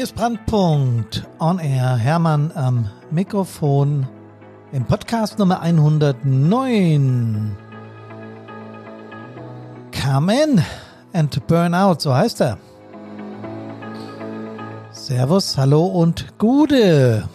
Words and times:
Hier 0.00 0.04
ist 0.06 0.14
Brandpunkt 0.14 1.28
on 1.38 1.58
Air. 1.58 1.94
Hermann 1.94 2.52
am 2.54 2.88
Mikrofon 3.10 4.08
im 4.72 4.86
Podcast 4.86 5.38
Nummer 5.38 5.60
109. 5.60 7.54
Come 10.02 10.42
in 10.42 10.62
and 11.12 11.46
burn 11.46 11.74
out, 11.74 12.00
so 12.00 12.14
heißt 12.14 12.40
er. 12.40 12.56
Servus, 14.90 15.58
hallo 15.58 15.84
und 15.84 16.38
Gude. 16.38 17.28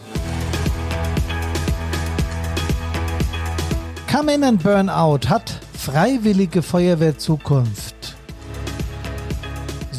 Come 4.12 4.34
in 4.34 4.44
and 4.44 4.64
burn 4.64 4.90
out 4.90 5.30
hat 5.30 5.54
freiwillige 5.78 6.64
Feuerwehr 6.64 7.16
Zukunft. 7.16 8.05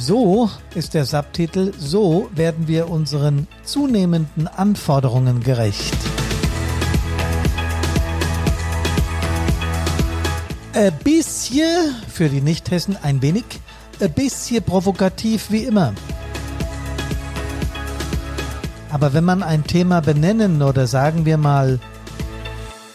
So 0.06 0.48
ist 0.76 0.94
der 0.94 1.04
Subtitel, 1.04 1.72
so 1.76 2.30
werden 2.32 2.68
wir 2.68 2.88
unseren 2.88 3.48
zunehmenden 3.64 4.46
Anforderungen 4.46 5.40
gerecht. 5.40 5.96
Ein 10.74 10.96
bisschen, 11.02 11.92
für 12.06 12.28
die 12.28 12.40
Nichthessen 12.40 12.96
ein 13.02 13.20
wenig, 13.20 13.46
ein 13.98 14.12
bisschen 14.12 14.62
provokativ 14.62 15.50
wie 15.50 15.64
immer. 15.64 15.92
Aber 18.92 19.12
wenn 19.12 19.24
man 19.24 19.42
ein 19.42 19.64
Thema 19.64 20.02
benennen 20.02 20.62
oder 20.62 20.86
sagen 20.86 21.24
wir 21.24 21.36
mal 21.36 21.80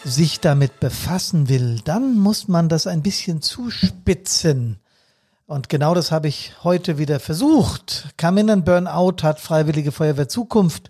sich 0.06 0.40
damit 0.40 0.80
befassen 0.80 1.50
will, 1.50 1.82
dann 1.84 2.18
muss 2.18 2.48
man 2.48 2.70
das 2.70 2.88
ein 2.88 3.02
bisschen 3.02 3.42
zuspitzen. 3.42 4.78
Und 5.52 5.68
genau 5.68 5.94
das 5.94 6.14
habe 6.14 6.30
ich 6.30 6.54
heute 6.64 6.98
wieder 6.98 7.20
versucht. 7.20 8.08
Come 8.18 8.62
Burnout 8.62 9.18
hat 9.22 9.42
Freiwillige 9.42 9.92
Feuerwehr 9.92 10.30
Zukunft. 10.30 10.90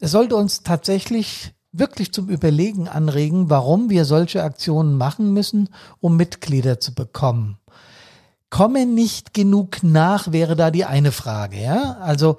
es 0.01 0.11
sollte 0.11 0.35
uns 0.35 0.65
tatsächlich 0.65 1.55
wirklich 1.71 2.13
zum 2.13 2.29
Überlegen 2.29 2.89
anregen, 2.89 3.49
warum 3.49 3.91
wir 3.91 4.05
solche 4.05 4.43
Aktionen 4.43 4.99
machen 4.99 5.33
müssen, 5.33 5.69
um 6.01 6.17
Mitglieder 6.17 6.81
zu 6.81 6.95
bekommen 6.95 7.60
kommen 8.51 8.95
nicht 8.95 9.33
genug 9.33 9.83
nach, 9.83 10.33
wäre 10.33 10.57
da 10.57 10.71
die 10.71 10.85
eine 10.85 11.13
Frage, 11.13 11.63
ja? 11.63 11.97
Also 12.01 12.37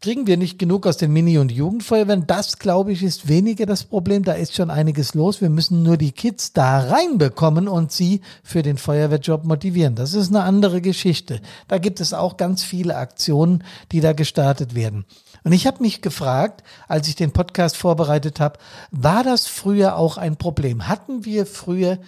kriegen 0.00 0.26
wir 0.26 0.36
nicht 0.36 0.58
genug 0.58 0.86
aus 0.88 0.96
den 0.96 1.12
Mini- 1.12 1.38
und 1.38 1.52
Jugendfeuerwehren? 1.52 2.26
Das, 2.26 2.58
glaube 2.58 2.92
ich, 2.92 3.02
ist 3.02 3.28
weniger 3.28 3.64
das 3.64 3.84
Problem. 3.84 4.24
Da 4.24 4.32
ist 4.32 4.54
schon 4.54 4.70
einiges 4.70 5.14
los. 5.14 5.40
Wir 5.40 5.50
müssen 5.50 5.84
nur 5.84 5.96
die 5.96 6.10
Kids 6.10 6.52
da 6.52 6.80
reinbekommen 6.80 7.68
und 7.68 7.92
sie 7.92 8.22
für 8.42 8.62
den 8.62 8.76
Feuerwehrjob 8.76 9.44
motivieren. 9.44 9.94
Das 9.94 10.14
ist 10.14 10.30
eine 10.30 10.42
andere 10.42 10.80
Geschichte. 10.80 11.40
Da 11.68 11.78
gibt 11.78 12.00
es 12.00 12.12
auch 12.12 12.36
ganz 12.36 12.64
viele 12.64 12.96
Aktionen, 12.96 13.62
die 13.92 14.00
da 14.00 14.12
gestartet 14.14 14.74
werden. 14.74 15.04
Und 15.44 15.52
ich 15.52 15.66
habe 15.66 15.82
mich 15.82 16.02
gefragt, 16.02 16.64
als 16.88 17.06
ich 17.06 17.14
den 17.14 17.32
Podcast 17.32 17.76
vorbereitet 17.76 18.40
habe, 18.40 18.58
war 18.90 19.22
das 19.22 19.46
früher 19.46 19.96
auch 19.96 20.16
ein 20.16 20.36
Problem? 20.36 20.88
Hatten 20.88 21.24
wir 21.24 21.46
früher 21.46 21.98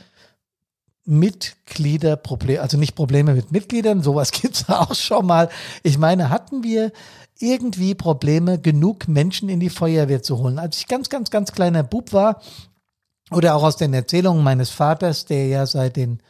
Mitgliederprobleme, 1.05 2.61
also 2.61 2.77
nicht 2.79 2.95
Probleme 2.95 3.35
mit 3.35 3.53
Mitgliedern, 3.53 4.03
sowas 4.03 4.33
gibt's 4.41 4.69
auch 4.69 4.95
schon 4.95 5.27
mal. 5.27 5.49
Ich 5.83 5.99
meine, 5.99 6.31
hatten 6.31 6.63
wir 6.63 6.93
irgendwie 7.39 7.95
Probleme, 7.95 8.59
genug 8.59 9.09
Menschen 9.09 9.49
in 9.49 9.61
die 9.61 9.71
Feuerwehr 9.71 10.23
zu 10.23 10.39
holen? 10.39 10.59
Als 10.59 10.79
ich 10.79 10.87
ganz, 10.87 11.11
ganz, 11.11 11.31
ganz 11.31 11.53
kleiner 11.53 11.83
Bub 11.83 12.13
war, 12.13 12.41
oder 13.31 13.55
auch 13.55 13.63
aus 13.63 13.77
den 13.77 13.95
Erzählungen 13.95 14.45
meines 14.45 14.71
Vaters, 14.71 15.25
der 15.25 15.47
ja 15.47 15.67
seit 15.67 15.97
den 15.97 16.21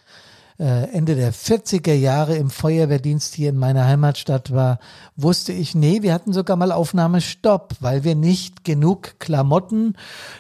äh, 0.59 0.88
Ende 0.92 1.16
der 1.16 1.32
40er 1.32 1.94
Jahre 1.94 2.37
im 2.37 2.48
Feuerwehrdienst 2.48 3.34
hier 3.34 3.48
in 3.48 3.59
meiner 3.59 3.87
Heimatstadt 3.87 4.53
war, 4.53 4.78
wusste 5.16 5.53
ich, 5.53 5.75
nee, 5.75 6.03
wir 6.03 6.15
hatten 6.15 6.32
sogar 6.32 6.56
mal 6.56 6.70
Aufnahmestopp, 6.70 7.75
weil 7.81 8.04
wir 8.04 8.15
nicht 8.15 8.64
genug 8.64 9.19
Klamotten, 9.19 9.97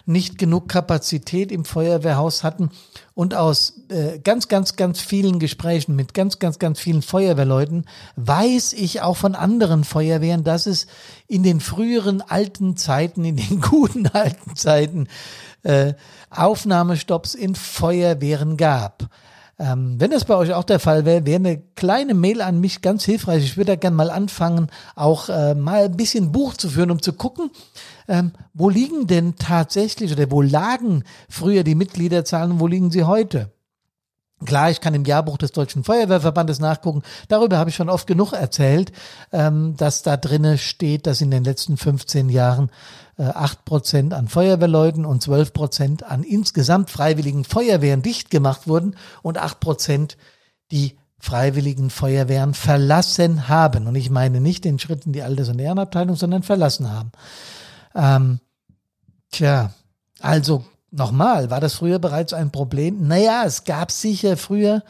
nicht 0.06 0.38
genug 0.38 0.68
Kapazität 0.68 1.50
im 1.50 1.64
Feuerwehrhaus 1.64 2.44
hatten. 2.44 2.70
Und 3.14 3.34
aus 3.34 3.82
äh, 3.90 4.18
ganz, 4.20 4.48
ganz, 4.48 4.76
ganz 4.76 5.00
vielen 5.00 5.38
Gesprächen 5.38 5.96
mit 5.96 6.14
ganz, 6.14 6.38
ganz, 6.38 6.58
ganz 6.58 6.78
vielen 6.78 7.02
Feuerwehrleuten 7.02 7.84
weiß 8.16 8.72
ich 8.72 9.02
auch 9.02 9.16
von 9.16 9.34
anderen 9.34 9.84
Feuerwehren, 9.84 10.44
dass 10.44 10.66
es 10.66 10.86
in 11.26 11.42
den 11.42 11.60
früheren 11.60 12.22
alten 12.22 12.76
Zeiten, 12.76 13.24
in 13.24 13.36
den 13.36 13.60
guten 13.70 14.06
alten 14.06 14.54
Zeiten, 14.54 15.08
äh, 15.64 15.94
Aufnahmestopps 16.30 17.34
in 17.34 17.54
Feuerwehren 17.54 18.56
gab. 18.56 19.08
Ähm, 19.58 19.96
wenn 19.98 20.10
das 20.10 20.24
bei 20.24 20.34
euch 20.34 20.52
auch 20.52 20.64
der 20.64 20.80
Fall 20.80 21.04
wäre, 21.04 21.26
wäre 21.26 21.36
eine 21.36 21.62
kleine 21.76 22.14
Mail 22.14 22.42
an 22.42 22.60
mich 22.60 22.82
ganz 22.82 23.04
hilfreich. 23.04 23.44
Ich 23.44 23.56
würde 23.56 23.72
da 23.72 23.76
gerne 23.76 23.96
mal 23.96 24.10
anfangen, 24.10 24.68
auch 24.96 25.28
äh, 25.28 25.54
mal 25.54 25.84
ein 25.84 25.96
bisschen 25.96 26.32
Buch 26.32 26.54
zu 26.54 26.68
führen, 26.68 26.90
um 26.90 27.00
zu 27.00 27.12
gucken, 27.12 27.50
ähm, 28.08 28.32
wo 28.52 28.68
liegen 28.68 29.06
denn 29.06 29.36
tatsächlich 29.36 30.12
oder 30.12 30.30
wo 30.30 30.42
lagen 30.42 31.04
früher 31.28 31.62
die 31.62 31.76
Mitgliederzahlen 31.76 32.52
und 32.52 32.60
wo 32.60 32.66
liegen 32.66 32.90
sie 32.90 33.04
heute? 33.04 33.53
Klar, 34.44 34.70
ich 34.70 34.80
kann 34.80 34.94
im 34.94 35.04
Jahrbuch 35.04 35.38
des 35.38 35.52
Deutschen 35.52 35.84
Feuerwehrverbandes 35.84 36.58
nachgucken. 36.58 37.02
Darüber 37.28 37.56
habe 37.56 37.70
ich 37.70 37.76
schon 37.76 37.88
oft 37.88 38.06
genug 38.06 38.32
erzählt, 38.32 38.92
ähm, 39.32 39.74
dass 39.76 40.02
da 40.02 40.16
drinne 40.16 40.58
steht, 40.58 41.06
dass 41.06 41.20
in 41.20 41.30
den 41.30 41.44
letzten 41.44 41.76
15 41.76 42.28
Jahren 42.28 42.70
äh, 43.16 43.24
acht 43.24 43.64
Prozent 43.64 44.12
an 44.12 44.28
Feuerwehrleuten 44.28 45.06
und 45.06 45.22
zwölf 45.22 45.52
Prozent 45.52 46.02
an 46.02 46.24
insgesamt 46.24 46.90
freiwilligen 46.90 47.44
Feuerwehren 47.44 48.02
dicht 48.02 48.30
gemacht 48.30 48.66
wurden 48.66 48.96
und 49.22 49.38
acht 49.38 49.60
Prozent 49.60 50.16
die 50.72 50.98
freiwilligen 51.20 51.88
Feuerwehren 51.88 52.54
verlassen 52.54 53.48
haben. 53.48 53.86
Und 53.86 53.94
ich 53.94 54.10
meine 54.10 54.40
nicht 54.40 54.64
den 54.64 54.78
Schritt 54.78 55.06
in 55.06 55.12
die 55.12 55.22
Alters- 55.22 55.48
und 55.48 55.58
Ehrenabteilung, 55.58 56.16
sondern 56.16 56.42
verlassen 56.42 56.92
haben. 56.92 57.12
Ähm, 57.94 58.40
tja, 59.30 59.72
also 60.20 60.64
nochmal, 60.94 61.50
war 61.50 61.60
das 61.60 61.74
früher 61.74 61.98
bereits 61.98 62.32
ein 62.32 62.50
Problem? 62.50 63.06
Naja, 63.06 63.44
es 63.44 63.64
gab 63.64 63.90
sicher 63.90 64.36
früher 64.36 64.82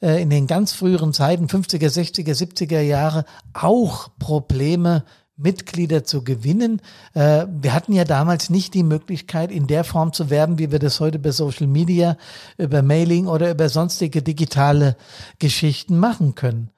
äh, 0.00 0.20
in 0.22 0.30
den 0.30 0.46
ganz 0.46 0.72
früheren 0.72 1.12
Zeiten, 1.12 1.46
50er, 1.46 1.88
60er, 1.88 2.34
70er 2.34 2.80
Jahre, 2.80 3.24
auch 3.52 4.10
Probleme, 4.18 5.04
Mitglieder 5.36 6.04
zu 6.04 6.24
gewinnen. 6.24 6.80
Äh, 7.14 7.46
wir 7.50 7.74
hatten 7.74 7.92
ja 7.92 8.04
damals 8.04 8.48
nicht 8.50 8.74
die 8.74 8.82
Möglichkeit, 8.82 9.50
in 9.50 9.66
der 9.66 9.84
Form 9.84 10.12
zu 10.12 10.30
werben, 10.30 10.58
wie 10.58 10.72
wir 10.72 10.78
das 10.78 11.00
heute 11.00 11.18
bei 11.18 11.30
Social 11.30 11.66
Media, 11.66 12.16
über 12.56 12.82
Mailing 12.82 13.26
oder 13.26 13.50
über 13.50 13.68
sonstige 13.68 14.22
digitale 14.22 14.96
Geschichten 15.38 15.98
machen 15.98 16.34
können. 16.34 16.70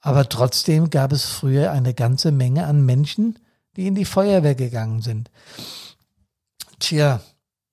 Aber 0.00 0.28
trotzdem 0.28 0.90
gab 0.90 1.12
es 1.12 1.24
früher 1.24 1.72
eine 1.72 1.92
ganze 1.92 2.30
Menge 2.30 2.66
an 2.66 2.86
Menschen, 2.86 3.38
die 3.76 3.88
in 3.88 3.96
die 3.96 4.04
Feuerwehr 4.04 4.54
gegangen 4.54 5.02
sind. 5.02 5.30
Tja, 6.78 7.20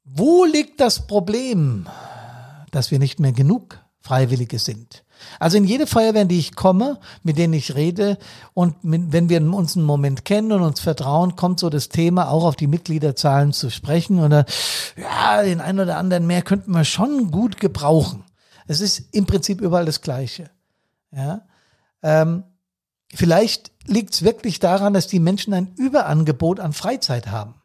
wo 0.05 0.45
liegt 0.45 0.79
das 0.79 1.07
Problem, 1.07 1.87
dass 2.71 2.91
wir 2.91 2.99
nicht 2.99 3.19
mehr 3.19 3.31
genug 3.31 3.79
Freiwillige 3.99 4.59
sind? 4.59 5.03
Also 5.39 5.57
in 5.57 5.65
jede 5.65 5.87
Feuerwehr, 5.87 6.23
in 6.23 6.27
die 6.27 6.39
ich 6.39 6.55
komme, 6.55 6.99
mit 7.23 7.37
denen 7.37 7.53
ich 7.53 7.75
rede 7.75 8.17
und 8.53 8.83
mit, 8.83 9.11
wenn 9.11 9.29
wir 9.29 9.41
uns 9.41 9.75
einen 9.75 9.85
Moment 9.85 10.25
kennen 10.25 10.51
und 10.51 10.61
uns 10.61 10.79
vertrauen, 10.79 11.35
kommt 11.35 11.59
so 11.59 11.69
das 11.69 11.89
Thema 11.89 12.29
auch 12.29 12.43
auf 12.43 12.55
die 12.55 12.67
Mitgliederzahlen 12.67 13.51
zu 13.51 13.69
sprechen 13.69 14.19
oder 14.19 14.45
ja, 14.95 15.41
den 15.41 15.61
einen 15.61 15.79
oder 15.79 15.97
anderen 15.97 16.27
mehr 16.27 16.41
könnten 16.41 16.71
wir 16.71 16.85
schon 16.85 17.31
gut 17.31 17.59
gebrauchen. 17.59 18.23
Es 18.67 18.81
ist 18.81 19.13
im 19.13 19.25
Prinzip 19.25 19.61
überall 19.61 19.85
das 19.85 20.01
Gleiche. 20.01 20.49
Ja, 21.11 21.41
ähm, 22.03 22.43
vielleicht 23.13 23.71
liegt 23.85 24.13
es 24.13 24.23
wirklich 24.23 24.59
daran, 24.59 24.93
dass 24.93 25.07
die 25.07 25.19
Menschen 25.19 25.53
ein 25.53 25.73
Überangebot 25.75 26.59
an 26.59 26.73
Freizeit 26.73 27.27
haben. 27.27 27.55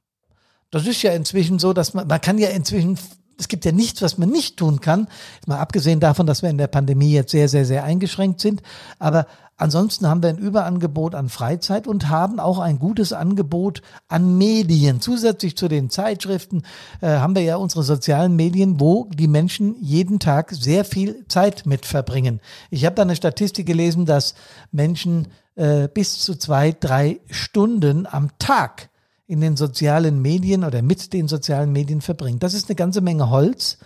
Das 0.70 0.86
ist 0.86 1.02
ja 1.02 1.12
inzwischen 1.12 1.58
so, 1.58 1.72
dass 1.72 1.94
man, 1.94 2.06
man 2.06 2.20
kann 2.20 2.38
ja 2.38 2.48
inzwischen, 2.50 2.96
es 3.38 3.48
gibt 3.48 3.64
ja 3.64 3.72
nichts, 3.72 4.02
was 4.02 4.18
man 4.18 4.28
nicht 4.28 4.56
tun 4.56 4.80
kann. 4.80 5.08
Mal 5.46 5.58
abgesehen 5.58 5.98
davon, 5.98 6.26
dass 6.26 6.42
wir 6.42 6.50
in 6.50 6.58
der 6.58 6.68
Pandemie 6.68 7.12
jetzt 7.12 7.32
sehr, 7.32 7.48
sehr, 7.48 7.64
sehr 7.64 7.82
eingeschränkt 7.82 8.40
sind. 8.40 8.62
Aber 9.00 9.26
ansonsten 9.56 10.06
haben 10.06 10.22
wir 10.22 10.28
ein 10.28 10.38
Überangebot 10.38 11.16
an 11.16 11.28
Freizeit 11.28 11.88
und 11.88 12.08
haben 12.08 12.38
auch 12.38 12.60
ein 12.60 12.78
gutes 12.78 13.12
Angebot 13.12 13.82
an 14.06 14.38
Medien. 14.38 15.00
Zusätzlich 15.00 15.56
zu 15.56 15.66
den 15.66 15.90
Zeitschriften 15.90 16.62
äh, 17.00 17.08
haben 17.08 17.34
wir 17.34 17.42
ja 17.42 17.56
unsere 17.56 17.82
sozialen 17.82 18.36
Medien, 18.36 18.78
wo 18.78 19.08
die 19.12 19.28
Menschen 19.28 19.74
jeden 19.80 20.20
Tag 20.20 20.52
sehr 20.52 20.84
viel 20.84 21.24
Zeit 21.26 21.66
mit 21.66 21.84
verbringen. 21.84 22.40
Ich 22.70 22.84
habe 22.84 22.94
da 22.94 23.02
eine 23.02 23.16
Statistik 23.16 23.66
gelesen, 23.66 24.06
dass 24.06 24.34
Menschen 24.70 25.28
äh, 25.56 25.88
bis 25.88 26.20
zu 26.20 26.36
zwei, 26.36 26.70
drei 26.78 27.20
Stunden 27.28 28.06
am 28.06 28.30
Tag 28.38 28.89
in 29.30 29.40
den 29.40 29.56
sozialen 29.56 30.20
Medien 30.20 30.64
oder 30.64 30.82
mit 30.82 31.12
den 31.12 31.28
sozialen 31.28 31.70
Medien 31.70 32.00
verbringt. 32.00 32.42
Das 32.42 32.52
ist 32.52 32.68
eine 32.68 32.74
ganze 32.74 33.00
Menge 33.00 33.30
Holz. 33.30 33.78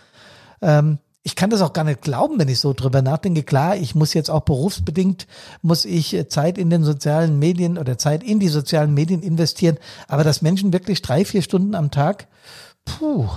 Ähm, 0.59 0.97
ich 1.21 1.35
kann 1.35 1.51
das 1.51 1.61
auch 1.61 1.73
gar 1.73 1.83
nicht 1.83 2.01
glauben, 2.01 2.39
wenn 2.39 2.49
ich 2.49 2.59
so 2.59 2.73
drüber 2.73 3.03
nachdenke. 3.03 3.43
Klar, 3.43 3.75
ich 3.75 3.93
muss 3.93 4.15
jetzt 4.15 4.31
auch 4.31 4.41
berufsbedingt, 4.41 5.27
muss 5.61 5.85
ich 5.85 6.15
äh, 6.15 6.27
Zeit 6.27 6.57
in 6.57 6.71
den 6.71 6.83
sozialen 6.83 7.37
Medien 7.37 7.77
oder 7.77 7.99
Zeit 7.99 8.23
in 8.23 8.39
die 8.39 8.47
sozialen 8.47 8.93
Medien 8.95 9.21
investieren. 9.21 9.77
Aber 10.07 10.23
dass 10.23 10.41
Menschen 10.41 10.73
wirklich 10.73 11.03
drei, 11.03 11.25
vier 11.25 11.43
Stunden 11.43 11.75
am 11.75 11.91
Tag, 11.91 12.27
puh, 12.83 13.27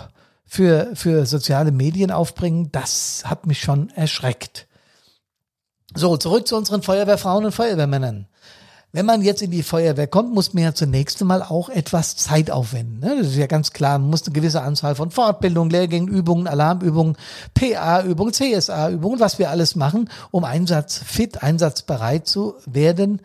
für, 0.47 0.91
für 0.95 1.27
soziale 1.27 1.73
Medien 1.73 2.11
aufbringen, 2.11 2.71
das 2.73 3.25
hat 3.27 3.47
mich 3.47 3.61
schon 3.61 3.91
erschreckt. 3.91 4.67
So, 5.95 6.17
zurück 6.17 6.49
zu 6.49 6.57
unseren 6.57 6.83
Feuerwehrfrauen 6.83 7.45
und 7.45 7.53
Feuerwehrmännern. 7.53 8.29
Wenn 8.99 9.07
man 9.07 9.23
jetzt 9.23 9.43
in 9.43 9.53
die 9.53 9.63
Feuerwehr 9.63 10.09
kommt, 10.09 10.35
muss 10.35 10.55
man 10.55 10.65
ja 10.65 10.75
zunächst 10.75 11.21
einmal 11.21 11.41
auch 11.41 11.69
etwas 11.69 12.17
Zeit 12.17 12.51
aufwenden. 12.51 12.99
Ne? 12.99 13.19
Das 13.19 13.29
ist 13.29 13.37
ja 13.37 13.47
ganz 13.47 13.73
klar. 13.73 13.97
Man 13.97 14.11
muss 14.11 14.25
eine 14.25 14.33
gewisse 14.33 14.61
Anzahl 14.61 14.97
von 14.97 15.13
Fortbildungen, 15.13 15.71
Lehrgängen, 15.71 16.09
Übungen, 16.09 16.49
Alarmübungen, 16.49 17.17
PA-Übungen, 17.55 18.33
CSA-Übungen, 18.33 19.21
was 19.21 19.39
wir 19.39 19.51
alles 19.51 19.77
machen, 19.77 20.11
um 20.33 20.43
einsatzfit, 20.43 21.45
einsatzbereit 21.45 22.27
zu 22.27 22.57
werden. 22.67 23.23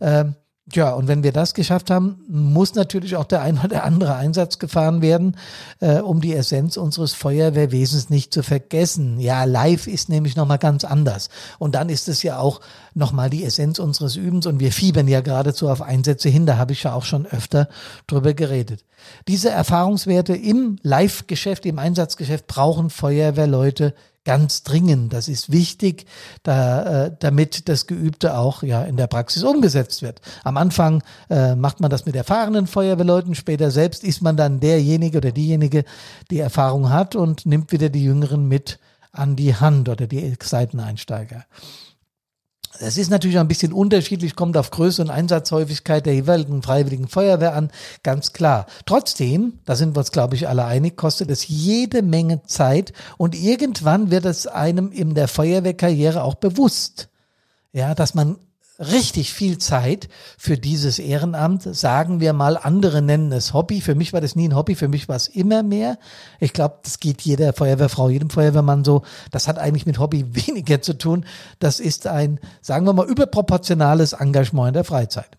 Ähm, 0.00 0.34
ja, 0.70 0.92
und 0.92 1.08
wenn 1.08 1.24
wir 1.24 1.32
das 1.32 1.54
geschafft 1.54 1.90
haben, 1.90 2.24
muss 2.28 2.76
natürlich 2.76 3.16
auch 3.16 3.24
der 3.24 3.42
ein 3.42 3.58
oder 3.58 3.82
andere 3.82 4.14
Einsatz 4.14 4.60
gefahren 4.60 5.02
werden, 5.02 5.36
äh, 5.80 5.98
um 5.98 6.20
die 6.20 6.34
Essenz 6.34 6.76
unseres 6.76 7.14
Feuerwehrwesens 7.14 8.10
nicht 8.10 8.32
zu 8.32 8.44
vergessen. 8.44 9.18
Ja, 9.18 9.42
live 9.42 9.88
ist 9.88 10.08
nämlich 10.08 10.36
nochmal 10.36 10.58
ganz 10.58 10.84
anders. 10.84 11.30
Und 11.58 11.74
dann 11.74 11.88
ist 11.88 12.08
es 12.08 12.22
ja 12.22 12.38
auch 12.38 12.60
nochmal 12.94 13.28
die 13.28 13.42
Essenz 13.44 13.80
unseres 13.80 14.14
Übens 14.14 14.46
und 14.46 14.60
wir 14.60 14.70
fiebern 14.70 15.08
ja 15.08 15.20
geradezu 15.20 15.68
auf 15.68 15.82
Einsätze 15.82 16.28
hin. 16.28 16.46
Da 16.46 16.58
habe 16.58 16.74
ich 16.74 16.84
ja 16.84 16.94
auch 16.94 17.04
schon 17.04 17.26
öfter 17.26 17.68
drüber 18.06 18.32
geredet. 18.32 18.84
Diese 19.26 19.50
Erfahrungswerte 19.50 20.36
im 20.36 20.76
Live-Geschäft, 20.82 21.66
im 21.66 21.80
Einsatzgeschäft 21.80 22.46
brauchen 22.46 22.88
Feuerwehrleute 22.88 23.94
ganz 24.24 24.62
dringend. 24.62 25.12
Das 25.12 25.28
ist 25.28 25.50
wichtig, 25.50 26.06
da, 26.42 27.06
äh, 27.06 27.16
damit 27.18 27.68
das 27.68 27.86
Geübte 27.86 28.36
auch 28.36 28.62
ja 28.62 28.82
in 28.84 28.96
der 28.96 29.06
Praxis 29.06 29.42
umgesetzt 29.42 30.02
wird. 30.02 30.20
Am 30.44 30.56
Anfang 30.56 31.02
äh, 31.28 31.54
macht 31.54 31.80
man 31.80 31.90
das 31.90 32.06
mit 32.06 32.14
erfahrenen 32.14 32.66
Feuerwehrleuten, 32.66 33.34
später 33.34 33.70
selbst 33.70 34.04
ist 34.04 34.22
man 34.22 34.36
dann 34.36 34.60
derjenige 34.60 35.18
oder 35.18 35.32
diejenige, 35.32 35.84
die 36.30 36.38
Erfahrung 36.38 36.90
hat 36.90 37.16
und 37.16 37.46
nimmt 37.46 37.72
wieder 37.72 37.88
die 37.88 38.04
Jüngeren 38.04 38.46
mit 38.46 38.78
an 39.12 39.36
die 39.36 39.54
Hand 39.54 39.88
oder 39.88 40.06
die 40.06 40.34
Seiteneinsteiger. 40.42 41.44
Das 42.80 42.96
ist 42.96 43.10
natürlich 43.10 43.38
ein 43.38 43.48
bisschen 43.48 43.72
unterschiedlich, 43.72 44.34
kommt 44.34 44.56
auf 44.56 44.70
Größe 44.70 45.02
und 45.02 45.10
Einsatzhäufigkeit 45.10 46.06
der 46.06 46.14
jeweiligen 46.14 46.62
Freiwilligen 46.62 47.06
Feuerwehr 47.06 47.54
an, 47.54 47.70
ganz 48.02 48.32
klar. 48.32 48.66
Trotzdem, 48.86 49.58
da 49.64 49.76
sind 49.76 49.94
wir 49.94 50.00
uns, 50.00 50.10
glaube 50.10 50.36
ich, 50.36 50.48
alle 50.48 50.64
einig, 50.64 50.96
kostet 50.96 51.30
es 51.30 51.46
jede 51.46 52.02
Menge 52.02 52.42
Zeit 52.44 52.92
und 53.18 53.34
irgendwann 53.34 54.10
wird 54.10 54.24
es 54.24 54.46
einem 54.46 54.90
in 54.90 55.14
der 55.14 55.28
Feuerwehrkarriere 55.28 56.22
auch 56.22 56.34
bewusst. 56.34 57.08
Ja, 57.72 57.94
dass 57.94 58.14
man 58.14 58.36
richtig 58.78 59.32
viel 59.32 59.58
Zeit 59.58 60.08
für 60.38 60.58
dieses 60.58 60.98
Ehrenamt. 60.98 61.62
Sagen 61.62 62.20
wir 62.20 62.32
mal, 62.32 62.56
andere 62.56 63.02
nennen 63.02 63.32
es 63.32 63.52
Hobby. 63.52 63.80
Für 63.80 63.94
mich 63.94 64.12
war 64.12 64.20
das 64.20 64.36
nie 64.36 64.48
ein 64.48 64.56
Hobby, 64.56 64.74
für 64.74 64.88
mich 64.88 65.08
war 65.08 65.16
es 65.16 65.28
immer 65.28 65.62
mehr. 65.62 65.98
Ich 66.40 66.52
glaube, 66.52 66.78
das 66.82 66.98
geht 66.98 67.22
jeder 67.22 67.52
Feuerwehrfrau, 67.52 68.08
jedem 68.08 68.30
Feuerwehrmann 68.30 68.84
so. 68.84 69.02
Das 69.30 69.48
hat 69.48 69.58
eigentlich 69.58 69.86
mit 69.86 69.98
Hobby 69.98 70.24
weniger 70.46 70.82
zu 70.82 70.96
tun. 70.96 71.24
Das 71.58 71.80
ist 71.80 72.06
ein, 72.06 72.40
sagen 72.60 72.86
wir 72.86 72.92
mal, 72.92 73.08
überproportionales 73.08 74.14
Engagement 74.14 74.68
in 74.68 74.74
der 74.74 74.84
Freizeit. 74.84 75.38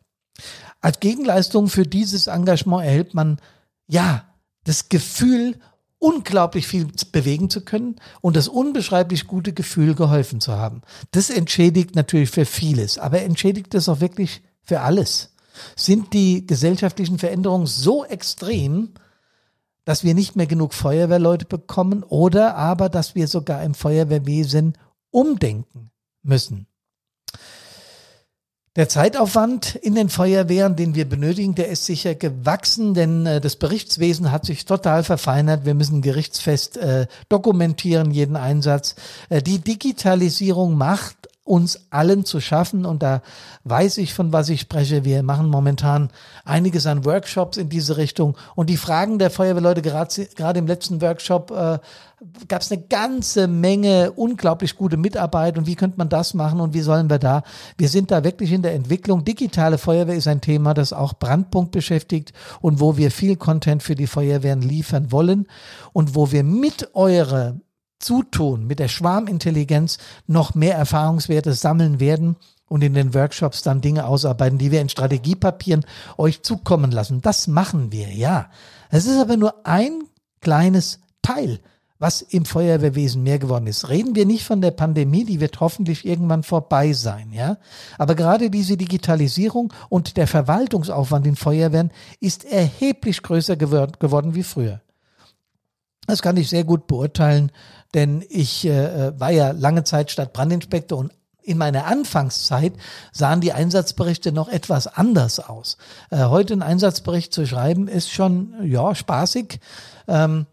Als 0.82 1.00
Gegenleistung 1.00 1.70
für 1.70 1.86
dieses 1.86 2.28
Engagement 2.28 2.84
erhält 2.84 3.14
man, 3.14 3.40
ja, 3.88 4.26
das 4.66 4.90
Gefühl 4.90 5.60
unglaublich 6.04 6.68
viel 6.68 6.88
bewegen 7.14 7.50
zu 7.50 7.62
können 7.62 7.96
und 8.20 8.36
das 8.36 8.50
unbeschreiblich 8.50 9.26
gute 9.26 9.54
Gefühl, 9.54 9.96
geholfen 9.96 10.42
zu 10.42 10.52
haben. 10.52 10.82
Das 11.12 11.30
entschädigt 11.30 11.96
natürlich 11.96 12.30
für 12.30 12.46
vieles, 12.46 12.98
aber 12.98 13.22
entschädigt 13.22 13.74
es 13.74 13.88
auch 13.88 14.02
wirklich 14.02 14.42
für 14.64 14.82
alles. 14.82 15.34
Sind 15.78 16.12
die 16.14 16.46
gesellschaftlichen 16.46 17.20
Veränderungen 17.20 17.68
so 17.68 18.04
extrem, 18.04 18.90
dass 19.86 20.04
wir 20.04 20.14
nicht 20.14 20.36
mehr 20.36 20.46
genug 20.46 20.74
Feuerwehrleute 20.74 21.46
bekommen 21.46 22.04
oder 22.04 22.56
aber, 22.58 22.90
dass 22.90 23.16
wir 23.16 23.30
sogar 23.30 23.64
im 23.64 23.74
Feuerwehrwesen 23.74 24.78
umdenken 25.10 25.90
müssen? 26.22 26.68
Der 28.76 28.90
Zeitaufwand 28.90 29.76
in 29.76 29.94
den 29.94 30.10
Feuerwehren, 30.10 30.76
den 30.76 30.96
wir 30.96 31.08
benötigen, 31.08 31.54
der 31.54 31.68
ist 31.68 31.86
sicher 31.86 32.16
gewachsen, 32.16 32.96
denn 32.96 33.24
äh, 33.28 33.40
das 33.40 33.56
Berichtswesen 33.56 34.32
hat 34.32 34.46
sich 34.46 34.66
total 34.66 35.04
verfeinert. 35.04 35.64
Wir 35.64 35.76
müssen 35.76 36.02
gerichtsfest 36.02 36.78
äh, 36.78 37.06
dokumentieren, 37.30 38.10
jeden 38.10 38.36
Einsatz. 38.36 38.96
Äh, 39.30 39.44
die 39.44 39.60
Digitalisierung 39.60 40.76
macht 40.76 41.30
uns 41.44 41.88
allen 41.90 42.26
zu 42.26 42.40
schaffen. 42.40 42.86
Und 42.86 43.04
da 43.04 43.22
weiß 43.64 43.98
ich, 43.98 44.14
von 44.14 44.32
was 44.32 44.50
ich 44.50 44.62
spreche. 44.62 45.04
Wir 45.04 45.24
machen 45.24 45.50
momentan 45.50 46.10
einiges 46.46 46.88
an 46.88 47.06
Workshops 47.06 47.58
in 47.58 47.70
diese 47.70 47.98
Richtung. 47.98 48.38
Und 48.56 48.70
die 48.70 48.78
Fragen 48.78 49.20
der 49.20 49.30
Feuerwehrleute, 49.30 49.82
gerade, 49.82 50.26
gerade 50.36 50.60
im 50.60 50.68
letzten 50.68 51.02
Workshop, 51.02 51.52
äh, 51.52 51.80
gab 52.48 52.62
es 52.62 52.72
eine 52.72 52.82
ganze 52.84 53.48
Menge 53.48 54.14
unglaublich 54.14 54.78
gute 54.78 54.96
Mitarbeit. 54.96 55.58
Und 55.58 55.68
wie 55.68 55.76
könnte 55.76 55.98
man 55.98 56.08
das 56.08 56.34
machen 56.34 56.62
und 56.62 56.74
wie 56.74 56.82
sollen 56.82 57.10
wir 57.10 57.20
da? 57.20 57.44
Wir 57.78 57.90
sind 57.90 58.12
da 58.12 58.24
wirklich 58.24 58.54
in 58.54 58.62
der 58.62 58.74
Entwicklung. 58.74 59.26
Digitale 59.26 59.78
Feuerwehr 59.78 60.16
ist 60.16 60.28
ein 60.28 60.40
Thema, 60.42 60.74
das 60.74 60.94
auch 60.94 61.14
Brandpunkt 61.14 61.72
beschäftigt 61.72 62.32
und 62.62 62.80
wo 62.80 62.96
wir 62.96 63.12
viel 63.12 63.36
Content 63.36 63.84
für 63.84 63.96
die 63.96 64.08
Feuerwehren 64.08 64.62
liefern 64.62 65.12
wollen 65.12 65.48
und 65.92 66.16
wo 66.16 66.32
wir 66.32 66.44
mit 66.44 66.96
eurer 66.96 67.56
Zutun, 68.04 68.68
mit 68.68 68.80
der 68.80 68.90
Schwarmintelligenz 68.90 69.98
noch 70.28 70.56
mehr 70.56 70.76
Erfahrungswerte 70.76 71.54
sammeln 71.54 72.00
werden 72.00 72.36
und 72.68 72.84
in 72.84 72.94
den 72.94 73.14
Workshops 73.14 73.62
dann 73.62 73.82
Dinge 73.82 74.06
ausarbeiten, 74.06 74.58
die 74.58 74.72
wir 74.72 74.82
in 74.82 74.90
Strategiepapieren 74.90 75.86
euch 76.18 76.44
zukommen 76.44 76.92
lassen. 76.92 77.22
Das 77.22 77.48
machen 77.48 77.92
wir, 77.92 78.10
ja. 78.10 78.50
Es 78.90 79.06
ist 79.06 79.20
aber 79.20 79.38
nur 79.38 79.66
ein 79.66 80.04
kleines 80.42 81.00
Teil, 81.22 81.60
was 82.00 82.22
im 82.22 82.46
Feuerwehrwesen 82.46 83.24
mehr 83.24 83.40
geworden 83.40 83.68
ist. 83.68 83.88
Reden 83.90 84.16
wir 84.16 84.26
nicht 84.26 84.44
von 84.44 84.60
der 84.60 84.72
Pandemie, 84.72 85.24
die 85.24 85.40
wird 85.40 85.60
hoffentlich 85.62 86.06
irgendwann 86.06 86.44
vorbei 86.44 86.92
sein, 86.94 87.32
ja. 87.32 87.58
Aber 87.98 88.16
gerade 88.16 88.50
diese 88.50 88.76
Digitalisierung 88.76 89.72
und 89.88 90.18
der 90.18 90.28
Verwaltungsaufwand 90.28 91.26
in 91.26 91.36
Feuerwehren 91.36 91.92
ist 92.20 92.44
erheblich 92.44 93.22
größer 93.22 93.56
geworden 93.56 94.36
wie 94.36 94.44
früher. 94.44 94.82
Das 96.08 96.22
kann 96.22 96.36
ich 96.36 96.50
sehr 96.50 96.66
gut 96.66 96.88
beurteilen, 96.88 97.52
denn 97.94 98.24
ich 98.30 98.66
äh, 98.66 99.20
war 99.20 99.32
ja 99.32 99.52
lange 99.52 99.84
Zeit 99.84 100.12
Stadtbrandinspektor 100.12 100.98
und 100.98 101.12
in 101.44 101.58
meiner 101.58 101.86
Anfangszeit 101.86 102.74
sahen 103.12 103.42
die 103.42 103.54
Einsatzberichte 103.54 104.32
noch 104.32 104.48
etwas 104.48 104.88
anders 104.88 105.40
aus. 105.40 105.78
Äh, 106.10 106.26
heute 106.26 106.54
einen 106.54 106.62
Einsatzbericht 106.62 107.34
zu 107.34 107.46
schreiben, 107.46 107.88
ist 107.88 108.12
schon 108.12 108.54
ja 108.64 108.96
spaßig. 108.96 109.60
Ähm, 110.08 110.46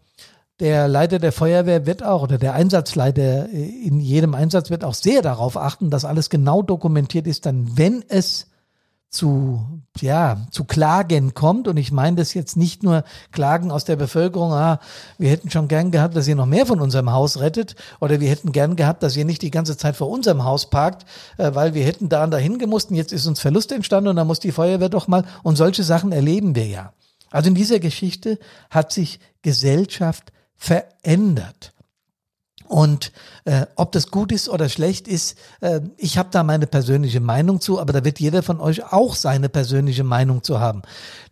der 0.59 0.87
Leiter 0.87 1.17
der 1.17 1.31
Feuerwehr 1.31 1.87
wird 1.87 2.03
auch, 2.03 2.21
oder 2.21 2.37
der 2.37 2.53
Einsatzleiter 2.53 3.49
in 3.49 3.99
jedem 3.99 4.35
Einsatz 4.35 4.69
wird 4.69 4.83
auch 4.83 4.93
sehr 4.93 5.23
darauf 5.23 5.57
achten, 5.57 5.89
dass 5.89 6.05
alles 6.05 6.29
genau 6.29 6.61
dokumentiert 6.61 7.25
ist, 7.25 7.47
dann 7.47 7.77
wenn 7.77 8.05
es 8.07 8.50
zu, 9.11 9.61
ja, 9.99 10.47
zu 10.51 10.63
Klagen 10.63 11.33
kommt. 11.33 11.67
Und 11.67 11.77
ich 11.77 11.91
meine 11.91 12.15
das 12.15 12.33
jetzt 12.33 12.55
nicht 12.55 12.81
nur 12.81 13.03
Klagen 13.31 13.69
aus 13.69 13.83
der 13.83 13.97
Bevölkerung, 13.97 14.53
ah, 14.53 14.79
wir 15.17 15.29
hätten 15.29 15.51
schon 15.51 15.67
gern 15.67 15.91
gehabt, 15.91 16.15
dass 16.15 16.27
ihr 16.27 16.35
noch 16.35 16.45
mehr 16.45 16.65
von 16.65 16.79
unserem 16.79 17.11
Haus 17.11 17.39
rettet 17.39 17.75
oder 17.99 18.21
wir 18.21 18.29
hätten 18.29 18.53
gern 18.53 18.77
gehabt, 18.77 19.03
dass 19.03 19.17
ihr 19.17 19.25
nicht 19.25 19.41
die 19.41 19.51
ganze 19.51 19.75
Zeit 19.77 19.97
vor 19.97 20.09
unserem 20.09 20.45
Haus 20.45 20.69
parkt, 20.69 21.05
äh, 21.37 21.53
weil 21.53 21.73
wir 21.73 21.85
hätten 21.85 22.07
da 22.07 22.23
und 22.23 22.31
dahin 22.31 22.57
gemusst 22.57 22.89
und 22.89 22.95
jetzt 22.95 23.11
ist 23.11 23.27
uns 23.27 23.41
Verlust 23.41 23.71
entstanden 23.73 24.09
und 24.09 24.15
dann 24.15 24.27
muss 24.27 24.39
die 24.39 24.53
Feuerwehr 24.53 24.89
doch 24.89 25.09
mal 25.09 25.25
und 25.43 25.57
solche 25.57 25.83
Sachen 25.83 26.13
erleben 26.13 26.55
wir 26.55 26.67
ja. 26.67 26.93
Also 27.29 27.49
in 27.49 27.55
dieser 27.55 27.79
Geschichte 27.79 28.39
hat 28.69 28.91
sich 28.91 29.19
Gesellschaft 29.41 30.31
verändert. 30.55 31.73
Und 32.71 33.11
äh, 33.43 33.65
ob 33.75 33.91
das 33.91 34.11
gut 34.11 34.31
ist 34.31 34.47
oder 34.47 34.69
schlecht 34.69 35.05
ist, 35.05 35.37
äh, 35.59 35.81
ich 35.97 36.17
habe 36.17 36.29
da 36.31 36.41
meine 36.41 36.67
persönliche 36.67 37.19
Meinung 37.19 37.59
zu, 37.59 37.81
aber 37.81 37.91
da 37.91 38.05
wird 38.05 38.21
jeder 38.21 38.43
von 38.43 38.61
euch 38.61 38.93
auch 38.93 39.15
seine 39.15 39.49
persönliche 39.49 40.05
Meinung 40.05 40.41
zu 40.41 40.61
haben. 40.61 40.81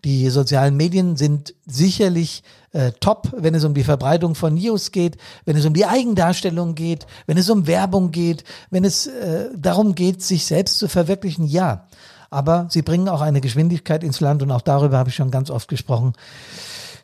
Die 0.03 0.29
sozialen 0.31 0.75
Medien 0.75 1.15
sind 1.15 1.55
sicherlich 1.65 2.43
äh, 2.73 2.91
top, 2.99 3.33
wenn 3.37 3.55
es 3.55 3.63
um 3.63 3.73
die 3.73 3.85
Verbreitung 3.85 4.35
von 4.35 4.55
News 4.55 4.91
geht, 4.91 5.15
wenn 5.45 5.55
es 5.55 5.65
um 5.65 5.73
die 5.73 5.85
Eigendarstellung 5.85 6.75
geht, 6.75 7.07
wenn 7.25 7.37
es 7.37 7.49
um 7.49 7.67
Werbung 7.67 8.11
geht, 8.11 8.43
wenn 8.69 8.83
es 8.83 9.07
äh, 9.07 9.47
darum 9.55 9.95
geht, 9.95 10.21
sich 10.21 10.45
selbst 10.45 10.77
zu 10.77 10.89
verwirklichen, 10.89 11.45
ja. 11.45 11.87
Aber 12.29 12.67
sie 12.69 12.81
bringen 12.81 13.07
auch 13.07 13.21
eine 13.21 13.39
Geschwindigkeit 13.39 14.03
ins 14.03 14.19
Land 14.19 14.43
und 14.43 14.51
auch 14.51 14.61
darüber 14.61 14.97
habe 14.97 15.07
ich 15.07 15.15
schon 15.15 15.31
ganz 15.31 15.49
oft 15.49 15.69
gesprochen, 15.69 16.15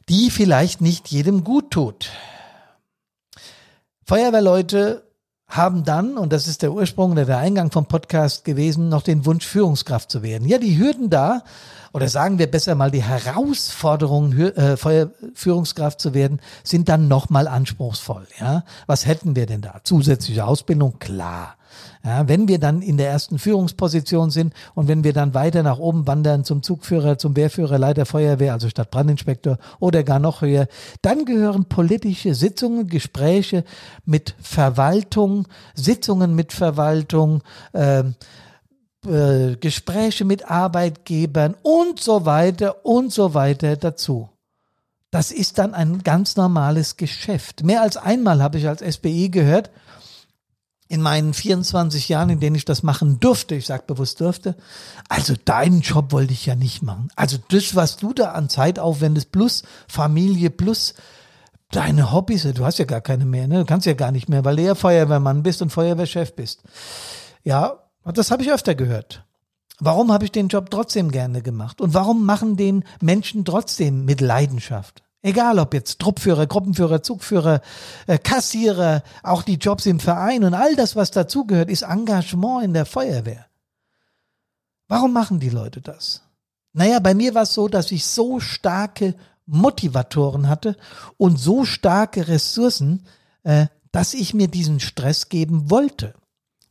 die 0.10 0.30
vielleicht 0.30 0.82
nicht 0.82 1.08
jedem 1.08 1.46
gut 1.46 1.72
tut. 1.72 2.10
Feuerwehrleute 4.08 5.04
haben 5.48 5.84
dann, 5.84 6.18
und 6.18 6.32
das 6.32 6.48
ist 6.48 6.62
der 6.62 6.72
Ursprung 6.72 7.12
oder 7.14 7.26
der 7.26 7.40
Eingang 7.40 7.72
vom 7.72 7.88
Podcast 7.88 8.46
gewesen, 8.46 8.90
noch 8.90 9.02
den 9.02 9.26
Wunsch, 9.26 9.46
Führungskraft 9.46 10.12
zu 10.12 10.22
werden. 10.22 10.48
Ja, 10.48 10.60
die 10.60 10.78
Hürden 10.78 11.10
da, 11.10 11.44
oder 11.92 12.08
sagen 12.08 12.38
wir 12.38 12.50
besser 12.50 12.76
mal, 12.76 12.92
die 12.92 13.04
Herausforderungen, 13.04 14.40
äh, 14.40 14.78
Feuerführungskraft 14.78 16.00
zu 16.00 16.14
werden, 16.14 16.40
sind 16.64 16.88
dann 16.88 17.08
nochmal 17.08 17.48
anspruchsvoll. 17.48 18.28
Ja, 18.40 18.64
was 18.86 19.08
hätten 19.08 19.36
wir 19.36 19.48
denn 19.48 19.62
da? 19.62 19.82
Zusätzliche 19.84 20.46
Ausbildung? 20.46 21.00
Klar. 21.00 21.56
Ja, 22.04 22.28
wenn 22.28 22.48
wir 22.48 22.60
dann 22.60 22.82
in 22.82 22.98
der 22.98 23.10
ersten 23.10 23.40
Führungsposition 23.40 24.30
sind 24.30 24.54
und 24.76 24.88
wenn 24.88 25.04
wir 25.04 25.14
dann 25.14 25.34
weiter 25.34 25.64
nach 25.64 25.80
oben 25.80 26.08
wandern 26.08 26.44
zum 26.44 26.62
Zugführer, 26.64 27.18
zum 27.18 27.36
Wehrführer, 27.36 27.80
Leiter 27.80 28.06
Feuerwehr, 28.06 28.54
also 28.54 28.70
Stadtbrandinspektor 28.70 29.58
oder 29.80 30.04
gar 30.04 30.20
noch 30.20 30.42
höher, 30.42 30.68
dann 31.02 31.26
gehören 31.26 31.66
politische 31.66 32.36
Sitzungen, 32.36 32.88
Gespräche 32.88 33.64
mit 34.06 34.36
Verwaltung, 34.40 35.48
Sitzungen 35.74 36.36
mit 36.36 36.54
Verwaltung, 36.54 37.42
äh, 37.74 38.04
äh, 39.06 39.56
Gespräche 39.58 40.26
mit 40.26 40.50
Arbeitgebern 40.50 41.56
und 41.62 42.00
so 42.00 42.26
weiter 42.26 42.86
und 42.86 43.14
so 43.14 43.34
weiter 43.34 43.78
dazu. 43.78 44.30
Das 45.12 45.32
ist 45.32 45.60
dann 45.60 45.74
ein 45.74 46.04
ganz 46.04 46.36
normales 46.36 46.98
Geschäft. 46.98 47.64
Mehr 47.64 47.82
als 47.82 47.96
einmal 47.98 48.42
habe 48.42 48.58
ich 48.58 48.68
als 48.68 48.82
SBI 48.82 49.30
gehört, 49.30 49.70
in 50.88 51.02
meinen 51.02 51.34
24 51.34 52.10
Jahren, 52.10 52.30
in 52.30 52.40
denen 52.40 52.56
ich 52.56 52.66
das 52.66 52.84
machen 52.84 53.20
durfte, 53.20 53.56
ich 53.56 53.66
sage 53.66 53.84
bewusst 53.88 54.22
durfte, 54.22 54.56
also 55.10 55.34
deinen 55.44 55.82
Job 55.82 56.12
wollte 56.12 56.34
ich 56.34 56.46
ja 56.46 56.56
nicht 56.56 56.84
machen. 56.84 57.10
Also 57.16 57.38
das, 57.50 57.76
was 57.76 57.98
du 57.98 58.14
da 58.14 58.32
an 58.34 58.50
Zeit 58.50 58.78
aufwendest, 58.78 59.32
plus 59.32 59.64
Familie, 59.88 60.52
plus 60.52 60.94
deine 61.72 62.12
Hobbys, 62.12 62.44
du 62.44 62.66
hast 62.66 62.78
ja 62.78 62.86
gar 62.86 63.02
keine 63.02 63.26
mehr, 63.26 63.48
ne? 63.48 63.60
du 63.60 63.66
kannst 63.66 63.88
ja 63.88 63.94
gar 63.94 64.12
nicht 64.12 64.30
mehr, 64.30 64.46
weil 64.46 64.58
du 64.58 64.64
ja 64.64 64.76
Feuerwehrmann 64.76 65.42
bist 65.42 65.62
und 65.62 65.72
Feuerwehrchef 65.72 66.36
bist. 66.36 66.62
Ja, 67.44 67.80
das 68.04 68.30
habe 68.30 68.44
ich 68.44 68.52
öfter 68.52 68.76
gehört. 68.76 69.26
Warum 69.80 70.12
habe 70.12 70.24
ich 70.24 70.32
den 70.32 70.48
Job 70.48 70.70
trotzdem 70.70 71.12
gerne 71.12 71.42
gemacht? 71.42 71.82
Und 71.82 71.94
warum 71.94 72.26
machen 72.26 72.56
den 72.56 72.86
Menschen 73.02 73.44
trotzdem 73.44 74.06
mit 74.06 74.22
Leidenschaft? 74.22 75.05
Egal 75.26 75.58
ob 75.58 75.74
jetzt 75.74 75.98
Truppführer, 75.98 76.46
Gruppenführer, 76.46 77.02
Zugführer, 77.02 77.62
äh, 78.06 78.20
Kassierer, 78.20 79.02
auch 79.24 79.42
die 79.42 79.56
Jobs 79.56 79.88
im 79.88 80.00
Verein 80.00 80.44
und 80.44 80.54
all 80.54 80.76
das, 80.76 80.96
was 80.96 81.10
dazugehört, 81.10 81.68
ist 81.68 81.82
Engagement 81.82 82.64
in 82.64 82.74
der 82.76 82.86
Feuerwehr. 82.86 83.48
Warum 84.88 85.14
machen 85.14 85.40
die 85.40 85.50
Leute 85.50 85.82
das? 85.82 86.22
Naja, 86.74 87.00
bei 87.00 87.16
mir 87.16 87.34
war 87.34 87.42
es 87.42 87.56
so, 87.56 87.68
dass 87.68 87.90
ich 87.90 88.06
so 88.06 88.40
starke 88.40 89.16
Motivatoren 89.48 90.48
hatte 90.48 90.78
und 91.18 91.40
so 91.40 91.66
starke 91.66 92.28
Ressourcen, 92.28 93.08
äh, 93.42 93.66
dass 93.92 94.14
ich 94.14 94.36
mir 94.36 94.48
diesen 94.48 94.80
Stress 94.80 95.30
geben 95.30 95.72
wollte. 95.72 96.14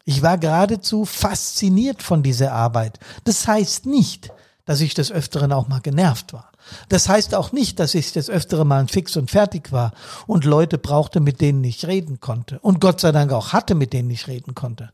Ich 0.05 0.23
war 0.23 0.39
geradezu 0.39 1.05
fasziniert 1.05 2.05
von 2.05 2.23
dieser 2.23 2.53
Arbeit. 2.53 3.01
Das 3.25 3.49
heißt 3.49 3.87
nicht, 3.87 4.31
dass 4.65 4.81
ich 4.81 4.95
des 4.95 5.11
Öfteren 5.11 5.51
auch 5.53 5.67
mal 5.67 5.81
genervt 5.81 6.33
war. 6.33 6.53
Das 6.89 7.09
heißt 7.09 7.35
auch 7.35 7.53
nicht, 7.53 7.79
dass 7.79 7.95
ich 7.95 8.13
das 8.13 8.31
öftere 8.31 8.65
Mal 8.65 8.89
fix 8.89 9.17
und 9.17 9.31
fertig 9.31 9.73
war 9.73 9.93
und 10.27 10.45
Leute 10.45 10.79
brauchte, 10.79 11.21
mit 11.21 11.41
denen 11.41 11.65
ich 11.65 11.87
reden 11.87 12.21
konnte. 12.21 12.59
Und 12.61 12.81
Gott 12.81 13.01
sei 13.01 13.13
Dank 13.13 13.33
auch 13.33 13.53
hatte, 13.53 13.75
mit 13.75 13.93
denen 13.93 14.11
ich 14.11 14.27
reden 14.29 14.55
konnte. 14.55 14.91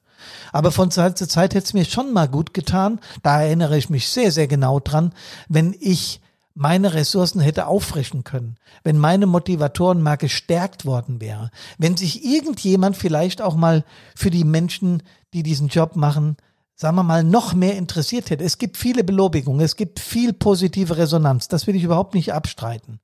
Aber 0.53 0.71
von 0.71 0.91
Zeit 0.91 1.17
zu 1.17 1.27
Zeit 1.27 1.55
hätte 1.55 1.65
es 1.65 1.73
mir 1.73 1.85
schon 1.85 2.13
mal 2.13 2.29
gut 2.29 2.53
getan, 2.53 3.01
da 3.23 3.43
erinnere 3.43 3.79
ich 3.79 3.89
mich 3.89 4.09
sehr, 4.09 4.33
sehr 4.33 4.49
genau 4.49 4.81
dran, 4.81 5.13
wenn 5.49 5.75
ich 5.79 6.21
meine 6.55 6.95
Ressourcen 6.95 7.41
hätte 7.41 7.67
auffrischen 7.67 8.25
können, 8.25 8.57
wenn 8.83 8.99
meine 8.99 9.27
Motivatoren 9.27 10.03
mal 10.03 10.17
gestärkt 10.17 10.85
worden 10.85 11.21
wäre, 11.21 11.51
wenn 11.79 11.97
sich 11.97 12.25
irgendjemand 12.25 12.97
vielleicht 12.97 13.41
auch 13.41 13.55
mal 13.57 13.85
für 14.15 14.31
die 14.31 14.45
Menschen, 14.45 15.03
die 15.33 15.43
diesen 15.43 15.69
Job 15.69 15.97
machen, 15.97 16.37
sagen 16.81 16.97
wir 16.97 17.03
mal, 17.03 17.23
noch 17.23 17.53
mehr 17.53 17.77
interessiert 17.77 18.31
hätte. 18.31 18.43
Es 18.43 18.57
gibt 18.57 18.79
viele 18.79 19.05
Belobigungen, 19.05 19.61
es 19.61 19.77
gibt 19.77 20.01
viel 20.01 20.33
positive 20.33 20.97
Resonanz. 20.97 21.47
Das 21.47 21.67
will 21.67 21.77
ich 21.77 21.83
überhaupt 21.83 22.15
nicht 22.15 22.33
abstreiten. 22.33 23.01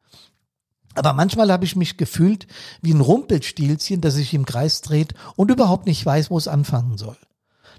Aber 0.95 1.13
manchmal 1.13 1.53
habe 1.53 1.67
ich 1.67 1.77
mich 1.77 1.99
gefühlt 1.99 2.47
wie 2.81 2.95
ein 2.95 3.03
Rumpelstilzchen, 3.03 4.01
das 4.01 4.15
sich 4.15 4.33
im 4.33 4.47
Kreis 4.47 4.81
dreht 4.81 5.13
und 5.37 5.51
überhaupt 5.51 5.85
nicht 5.85 6.07
weiß, 6.07 6.31
wo 6.31 6.39
es 6.39 6.49
anfangen 6.49 6.97
soll. 6.97 7.19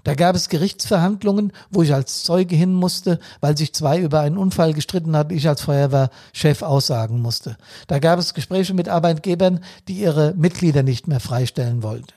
Da 0.04 0.14
gab 0.14 0.36
es 0.36 0.48
Gerichtsverhandlungen, 0.48 1.52
wo 1.70 1.82
ich 1.82 1.92
als 1.92 2.22
Zeuge 2.22 2.56
hin 2.56 2.72
musste, 2.72 3.18
weil 3.40 3.56
sich 3.56 3.74
zwei 3.74 3.98
über 3.98 4.20
einen 4.20 4.38
Unfall 4.38 4.72
gestritten 4.74 5.16
hatten, 5.16 5.34
ich 5.34 5.48
als 5.48 5.62
Feuerwehrchef 5.62 6.62
aussagen 6.62 7.20
musste. 7.20 7.56
Da 7.86 7.98
gab 7.98 8.18
es 8.18 8.34
Gespräche 8.34 8.74
mit 8.74 8.88
Arbeitgebern, 8.88 9.60
die 9.88 10.00
ihre 10.00 10.34
Mitglieder 10.36 10.82
nicht 10.82 11.08
mehr 11.08 11.20
freistellen 11.20 11.82
wollten. 11.82 12.08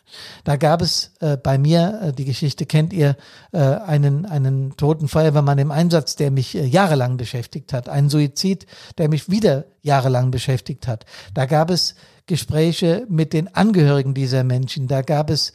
Da 0.44 0.58
gab 0.58 0.82
es 0.82 1.12
äh, 1.20 1.38
bei 1.38 1.58
mir, 1.58 2.02
äh, 2.02 2.14
die 2.14 2.26
Geschichte 2.26 2.66
kennt 2.66 2.94
ihr, 2.94 3.16
äh, 3.52 3.60
einen, 3.60 4.26
einen 4.26 4.76
toten 4.78 5.08
Feuerwehrmann 5.08 5.58
im 5.58 5.72
Einsatz, 5.72 6.16
der 6.16 6.32
mich 6.32 6.56
äh, 6.56 6.66
jahrelang 6.66 7.18
beschäftigt 7.18 7.74
hat. 7.74 7.90
Einen 7.90 8.10
Suizid, 8.10 8.66
der 8.98 9.10
mich 9.10 9.30
wieder 9.30 9.66
jahrelang 9.82 10.32
beschäftigt 10.32 10.88
hat. 10.88 11.06
Da 11.34 11.46
gab 11.46 11.70
es 11.70 11.96
Gespräche 12.28 13.06
mit 13.10 13.34
den 13.34 13.54
Angehörigen 13.54 14.14
dieser 14.14 14.44
Menschen. 14.44 14.88
Da 14.88 15.02
gab 15.02 15.30
es 15.30 15.54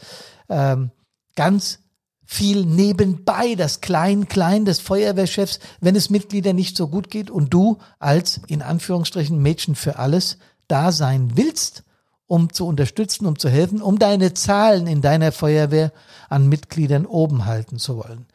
ähm, 0.48 0.90
ganz 1.34 1.80
viel 2.26 2.66
nebenbei, 2.66 3.54
das 3.54 3.80
Klein-Klein 3.80 4.64
des 4.64 4.80
Feuerwehrchefs, 4.80 5.60
wenn 5.80 5.94
es 5.94 6.10
Mitglieder 6.10 6.52
nicht 6.52 6.76
so 6.76 6.88
gut 6.88 7.08
geht 7.08 7.30
und 7.30 7.54
du 7.54 7.78
als, 8.00 8.40
in 8.48 8.62
Anführungsstrichen, 8.62 9.40
Mädchen 9.40 9.76
für 9.76 9.98
alles 9.98 10.38
da 10.66 10.90
sein 10.90 11.32
willst, 11.36 11.84
um 12.26 12.52
zu 12.52 12.66
unterstützen, 12.66 13.26
um 13.26 13.38
zu 13.38 13.48
helfen, 13.48 13.80
um 13.80 14.00
deine 14.00 14.34
Zahlen 14.34 14.88
in 14.88 15.00
deiner 15.00 15.30
Feuerwehr 15.30 15.92
an 16.28 16.48
Mitgliedern 16.48 17.06
oben 17.06 17.46
halten 17.46 17.78
zu 17.78 17.96
wollen. 17.96 18.26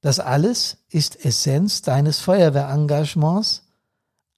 Das 0.00 0.18
alles 0.18 0.78
ist 0.88 1.24
Essenz 1.24 1.82
deines 1.82 2.20
Feuerwehrengagements, 2.20 3.64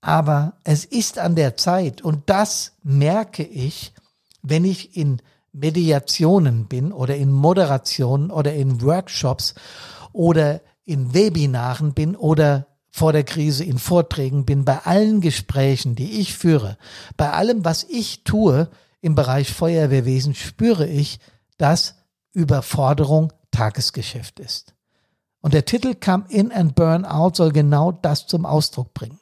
aber 0.00 0.54
es 0.64 0.84
ist 0.84 1.18
an 1.18 1.36
der 1.36 1.56
Zeit 1.56 2.02
und 2.02 2.22
das 2.26 2.72
merke 2.82 3.44
ich, 3.44 3.92
wenn 4.42 4.64
ich 4.64 4.96
in 4.96 5.20
Mediationen 5.58 6.66
bin 6.66 6.92
oder 6.92 7.16
in 7.16 7.30
Moderationen 7.30 8.30
oder 8.30 8.54
in 8.54 8.80
Workshops 8.82 9.54
oder 10.12 10.60
in 10.84 11.14
Webinaren 11.14 11.94
bin 11.94 12.16
oder 12.16 12.66
vor 12.90 13.12
der 13.12 13.24
Krise 13.24 13.64
in 13.64 13.78
Vorträgen 13.78 14.44
bin, 14.44 14.64
bei 14.64 14.78
allen 14.78 15.20
Gesprächen, 15.20 15.94
die 15.94 16.20
ich 16.20 16.36
führe, 16.36 16.78
bei 17.16 17.30
allem, 17.30 17.64
was 17.64 17.84
ich 17.84 18.24
tue 18.24 18.68
im 19.00 19.14
Bereich 19.14 19.52
Feuerwehrwesen, 19.52 20.34
spüre 20.34 20.86
ich, 20.86 21.20
dass 21.58 21.94
Überforderung 22.32 23.32
Tagesgeschäft 23.50 24.40
ist. 24.40 24.74
Und 25.40 25.54
der 25.54 25.64
Titel 25.64 25.94
Come 25.94 26.24
In 26.28 26.52
and 26.52 26.74
Burn 26.74 27.04
Out 27.04 27.36
soll 27.36 27.52
genau 27.52 27.92
das 27.92 28.26
zum 28.26 28.44
Ausdruck 28.44 28.92
bringen. 28.94 29.20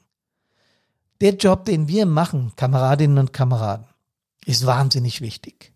Der 1.20 1.34
Job, 1.34 1.64
den 1.64 1.88
wir 1.88 2.06
machen, 2.06 2.52
Kameradinnen 2.56 3.18
und 3.18 3.32
Kameraden, 3.32 3.86
ist 4.44 4.66
wahnsinnig 4.66 5.20
wichtig. 5.20 5.75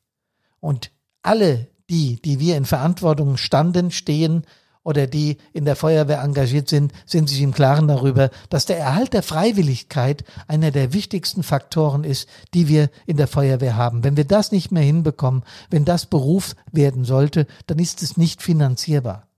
Und 0.60 0.92
alle 1.22 1.68
die, 1.90 2.22
die 2.22 2.38
wir 2.38 2.56
in 2.56 2.64
Verantwortung 2.64 3.36
standen, 3.36 3.90
stehen 3.90 4.44
oder 4.82 5.06
die 5.06 5.36
in 5.52 5.64
der 5.64 5.76
Feuerwehr 5.76 6.22
engagiert 6.22 6.68
sind, 6.68 6.92
sind 7.04 7.28
sich 7.28 7.42
im 7.42 7.52
Klaren 7.52 7.88
darüber, 7.88 8.30
dass 8.48 8.64
der 8.64 8.78
Erhalt 8.78 9.12
der 9.12 9.22
Freiwilligkeit 9.22 10.24
einer 10.46 10.70
der 10.70 10.92
wichtigsten 10.92 11.42
Faktoren 11.42 12.04
ist, 12.04 12.28
die 12.54 12.68
wir 12.68 12.90
in 13.06 13.16
der 13.16 13.26
Feuerwehr 13.26 13.76
haben. 13.76 14.04
Wenn 14.04 14.16
wir 14.16 14.24
das 14.24 14.52
nicht 14.52 14.72
mehr 14.72 14.82
hinbekommen, 14.82 15.42
wenn 15.68 15.84
das 15.84 16.06
Beruf 16.06 16.54
werden 16.72 17.04
sollte, 17.04 17.46
dann 17.66 17.78
ist 17.78 18.02
es 18.02 18.16
nicht 18.16 18.40
finanzierbar. 18.40 19.28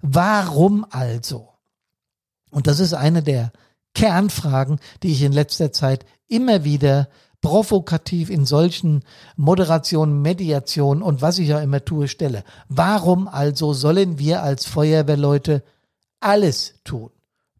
Warum 0.00 0.86
also? 0.90 1.48
Und 2.50 2.66
das 2.66 2.80
ist 2.80 2.94
eine 2.94 3.22
der 3.22 3.52
Kernfragen, 3.94 4.78
die 5.02 5.12
ich 5.12 5.22
in 5.22 5.32
letzter 5.32 5.72
Zeit 5.72 6.06
immer 6.28 6.64
wieder 6.64 7.08
provokativ 7.40 8.30
in 8.30 8.44
solchen 8.44 9.02
Moderationen, 9.36 10.22
Mediationen 10.22 11.02
und 11.02 11.22
was 11.22 11.38
ich 11.38 11.48
ja 11.48 11.60
immer 11.60 11.84
tue, 11.84 12.08
stelle. 12.08 12.44
Warum 12.68 13.28
also 13.28 13.72
sollen 13.72 14.18
wir 14.18 14.42
als 14.42 14.66
Feuerwehrleute 14.66 15.62
alles 16.20 16.74
tun? 16.84 17.10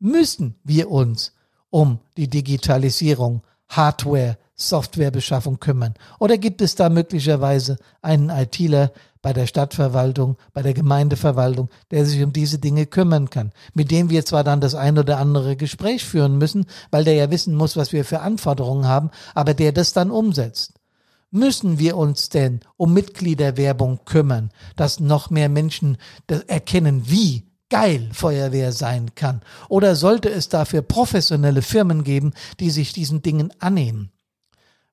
Müssen 0.00 0.56
wir 0.64 0.90
uns 0.90 1.32
um 1.70 2.00
die 2.16 2.28
Digitalisierung, 2.28 3.42
Hardware, 3.68 4.38
Softwarebeschaffung 4.54 5.60
kümmern? 5.60 5.94
Oder 6.18 6.38
gibt 6.38 6.60
es 6.60 6.74
da 6.74 6.88
möglicherweise 6.88 7.78
einen 8.02 8.30
ITler, 8.30 8.92
bei 9.28 9.34
der 9.34 9.46
Stadtverwaltung, 9.46 10.38
bei 10.54 10.62
der 10.62 10.72
Gemeindeverwaltung, 10.72 11.68
der 11.90 12.06
sich 12.06 12.22
um 12.22 12.32
diese 12.32 12.58
Dinge 12.58 12.86
kümmern 12.86 13.28
kann, 13.28 13.52
mit 13.74 13.90
dem 13.90 14.08
wir 14.08 14.24
zwar 14.24 14.42
dann 14.42 14.62
das 14.62 14.74
ein 14.74 14.98
oder 14.98 15.18
andere 15.18 15.54
Gespräch 15.54 16.02
führen 16.02 16.38
müssen, 16.38 16.64
weil 16.90 17.04
der 17.04 17.12
ja 17.12 17.30
wissen 17.30 17.54
muss, 17.54 17.76
was 17.76 17.92
wir 17.92 18.06
für 18.06 18.20
Anforderungen 18.20 18.86
haben, 18.86 19.10
aber 19.34 19.52
der 19.52 19.72
das 19.72 19.92
dann 19.92 20.10
umsetzt. 20.10 20.80
Müssen 21.30 21.78
wir 21.78 21.98
uns 21.98 22.30
denn 22.30 22.60
um 22.78 22.94
Mitgliederwerbung 22.94 24.06
kümmern, 24.06 24.50
dass 24.76 24.98
noch 24.98 25.28
mehr 25.28 25.50
Menschen 25.50 25.98
erkennen, 26.46 27.02
wie 27.04 27.50
geil 27.68 28.08
Feuerwehr 28.14 28.72
sein 28.72 29.14
kann? 29.14 29.42
Oder 29.68 29.94
sollte 29.94 30.30
es 30.30 30.48
dafür 30.48 30.80
professionelle 30.80 31.60
Firmen 31.60 32.02
geben, 32.02 32.32
die 32.60 32.70
sich 32.70 32.94
diesen 32.94 33.20
Dingen 33.20 33.52
annehmen? 33.58 34.10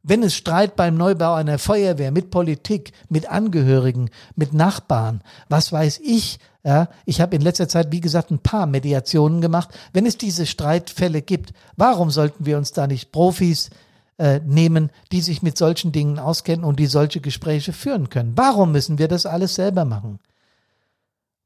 Wenn 0.07 0.21
es 0.21 0.35
Streit 0.35 0.75
beim 0.75 0.97
Neubau 0.97 1.33
einer 1.33 1.57
Feuerwehr 1.57 2.11
mit 2.11 2.29
Politik, 2.29 2.91
mit 3.09 3.27
Angehörigen, 3.27 4.11
mit 4.35 4.53
Nachbarn, 4.53 5.21
was 5.49 5.71
weiß 5.71 5.99
ich, 6.03 6.37
ja, 6.63 6.89
ich 7.05 7.21
habe 7.21 7.35
in 7.35 7.41
letzter 7.41 7.67
Zeit, 7.67 7.91
wie 7.91 8.01
gesagt, 8.01 8.29
ein 8.29 8.37
paar 8.37 8.67
Mediationen 8.67 9.41
gemacht. 9.41 9.69
Wenn 9.93 10.05
es 10.05 10.17
diese 10.19 10.45
Streitfälle 10.45 11.23
gibt, 11.23 11.53
warum 11.75 12.11
sollten 12.11 12.45
wir 12.45 12.57
uns 12.57 12.71
da 12.71 12.85
nicht 12.85 13.11
Profis 13.11 13.71
äh, 14.19 14.41
nehmen, 14.45 14.91
die 15.11 15.21
sich 15.21 15.41
mit 15.41 15.57
solchen 15.57 15.91
Dingen 15.91 16.19
auskennen 16.19 16.65
und 16.65 16.79
die 16.79 16.85
solche 16.85 17.19
Gespräche 17.19 17.73
führen 17.73 18.09
können? 18.09 18.33
Warum 18.35 18.73
müssen 18.73 18.99
wir 18.99 19.07
das 19.07 19.25
alles 19.25 19.55
selber 19.55 19.85
machen? 19.85 20.19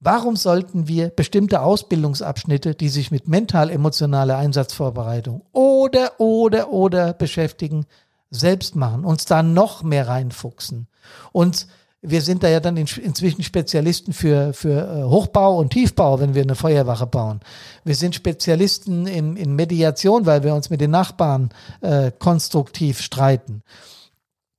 Warum 0.02 0.36
sollten 0.36 0.90
wir 0.90 1.10
bestimmte 1.10 1.62
Ausbildungsabschnitte, 1.62 2.76
die 2.76 2.90
sich 2.90 3.10
mit 3.10 3.30
mental-emotionaler 3.30 4.38
Einsatzvorbereitung 4.38 5.44
oder, 5.54 6.20
oder, 6.20 6.72
oder 6.72 7.14
beschäftigen, 7.14 7.86
selbst 8.32 8.76
machen, 8.76 9.06
uns 9.06 9.26
da 9.26 9.44
noch 9.44 9.84
mehr 9.84 10.08
reinfuchsen. 10.08 10.88
Und 11.32 11.68
wir 12.02 12.22
sind 12.22 12.44
da 12.44 12.48
ja 12.48 12.60
dann 12.60 12.78
inzwischen 12.78 13.44
Spezialisten 13.44 14.14
für, 14.14 14.54
für 14.54 14.88
äh, 14.88 15.04
Hochbau 15.04 15.58
und 15.58 15.72
Tiefbau, 15.72 16.20
wenn 16.20 16.34
wir 16.34 16.44
eine 16.44 16.56
Feuerwache 16.56 17.06
bauen. 17.06 17.42
Wir 17.84 17.96
sind 17.96 18.16
Spezialisten 18.16 19.06
in, 19.06 19.36
in 19.36 19.56
Mediation, 19.56 20.26
weil 20.26 20.44
wir 20.44 20.56
uns 20.56 20.70
mit 20.70 20.80
den 20.80 20.92
Nachbarn 20.92 21.50
äh, 21.82 22.12
konstruktiv 22.18 23.02
streiten. 23.02 23.64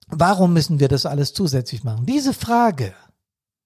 Warum 0.09 0.52
müssen 0.52 0.80
wir 0.80 0.88
das 0.88 1.06
alles 1.06 1.33
zusätzlich 1.33 1.83
machen? 1.83 2.04
Diese 2.04 2.35
Frage 2.35 2.92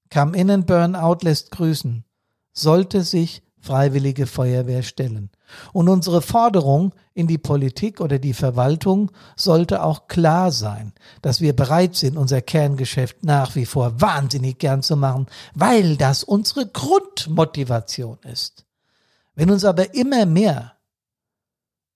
kam 0.08 0.34
innen 0.34 0.66
Burnout 0.66 1.18
lässt 1.22 1.50
grüßen, 1.50 2.04
sollte 2.52 3.02
sich 3.02 3.42
Freiwillige 3.64 4.26
Feuerwehr 4.26 4.82
stellen. 4.82 5.30
Und 5.72 5.88
unsere 5.88 6.20
Forderung 6.20 6.94
in 7.14 7.26
die 7.26 7.38
Politik 7.38 8.00
oder 8.00 8.18
die 8.18 8.34
Verwaltung 8.34 9.10
sollte 9.36 9.82
auch 9.82 10.06
klar 10.06 10.52
sein, 10.52 10.92
dass 11.22 11.40
wir 11.40 11.56
bereit 11.56 11.96
sind, 11.96 12.18
unser 12.18 12.42
Kerngeschäft 12.42 13.24
nach 13.24 13.54
wie 13.54 13.64
vor 13.64 14.00
wahnsinnig 14.00 14.58
gern 14.58 14.82
zu 14.82 14.96
machen, 14.96 15.26
weil 15.54 15.96
das 15.96 16.24
unsere 16.24 16.66
Grundmotivation 16.66 18.18
ist. 18.30 18.66
Wenn 19.34 19.50
uns 19.50 19.64
aber 19.64 19.94
immer 19.94 20.26
mehr 20.26 20.72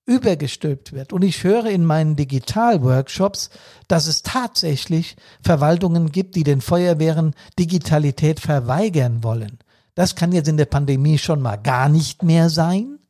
übergestülpt 0.07 0.95
wird. 0.95 1.13
Und 1.13 1.23
ich 1.23 1.45
höre 1.45 1.67
in 1.67 1.85
meinen 1.85 2.17
Digitalworkshops, 2.17 3.51
dass 3.89 4.07
es 4.07 4.23
tatsächlich 4.23 5.17
Verwaltungen 5.43 6.11
gibt, 6.11 6.35
die 6.35 6.45
den 6.45 6.63
Feuerwehren 6.63 7.35
Digitalität 7.59 8.41
verweigern 8.41 9.23
wollen. 9.23 9.59
Das 9.99 10.15
kann 10.15 10.31
jetzt 10.31 10.47
in 10.47 10.57
der 10.57 10.67
Pandemie 10.67 11.19
schon 11.19 11.43
mal 11.43 11.57
gar 11.57 11.89
nicht 11.89 12.23
mehr 12.23 12.51
sein. 12.51 13.01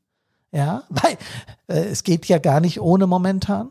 Ja, 0.53 0.85
weil 0.89 1.19
äh, 1.67 1.85
es 1.85 2.03
geht 2.03 2.25
ja 2.25 2.39
gar 2.39 2.61
nicht 2.61 2.81
ohne 2.81 3.07
momentan. 3.07 3.71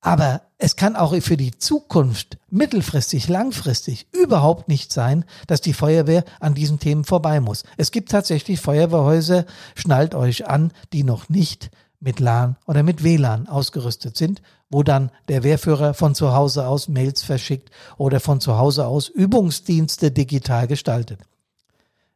Aber 0.00 0.40
es 0.56 0.76
kann 0.76 0.96
auch 0.96 1.14
für 1.20 1.36
die 1.36 1.58
Zukunft 1.58 2.38
mittelfristig, 2.48 3.28
langfristig 3.28 4.06
überhaupt 4.10 4.68
nicht 4.68 4.90
sein, 4.90 5.26
dass 5.48 5.60
die 5.60 5.74
Feuerwehr 5.74 6.24
an 6.40 6.54
diesen 6.54 6.78
Themen 6.78 7.04
vorbei 7.04 7.40
muss. 7.40 7.64
Es 7.76 7.90
gibt 7.90 8.10
tatsächlich 8.10 8.58
Feuerwehrhäuser, 8.58 9.44
schnallt 9.74 10.14
euch 10.14 10.48
an, 10.48 10.72
die 10.94 11.04
noch 11.04 11.28
nicht 11.28 11.70
mit 12.00 12.20
LAN 12.20 12.56
oder 12.66 12.82
mit 12.82 13.04
WLAN 13.04 13.48
ausgerüstet 13.48 14.16
sind, 14.16 14.40
wo 14.70 14.82
dann 14.82 15.10
der 15.28 15.42
Wehrführer 15.42 15.92
von 15.92 16.14
zu 16.14 16.32
Hause 16.32 16.66
aus 16.66 16.88
Mails 16.88 17.22
verschickt 17.22 17.70
oder 17.98 18.18
von 18.18 18.40
zu 18.40 18.56
Hause 18.56 18.86
aus 18.86 19.10
Übungsdienste 19.10 20.10
digital 20.10 20.66
gestaltet. 20.66 21.20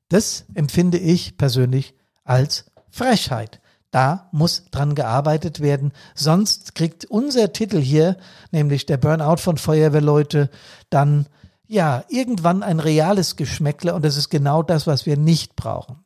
Das 0.08 0.44
empfinde 0.54 0.98
ich 0.98 1.36
persönlich 1.36 1.94
als 2.24 2.66
Frechheit. 2.90 3.60
Da 3.90 4.28
muss 4.32 4.64
dran 4.70 4.96
gearbeitet 4.96 5.60
werden. 5.60 5.92
Sonst 6.14 6.74
kriegt 6.74 7.04
unser 7.04 7.52
Titel 7.52 7.80
hier, 7.80 8.16
nämlich 8.50 8.86
der 8.86 8.96
Burnout 8.96 9.36
von 9.36 9.56
Feuerwehrleute, 9.56 10.50
dann 10.90 11.26
ja 11.66 12.04
irgendwann 12.08 12.62
ein 12.62 12.80
reales 12.80 13.36
Geschmäckle 13.36 13.94
und 13.94 14.04
das 14.04 14.16
ist 14.16 14.30
genau 14.30 14.62
das, 14.62 14.86
was 14.86 15.06
wir 15.06 15.16
nicht 15.16 15.56
brauchen. 15.56 16.04